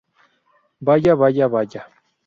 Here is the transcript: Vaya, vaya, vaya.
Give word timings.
Vaya, 0.81 1.13
vaya, 1.15 1.47
vaya. 1.47 1.87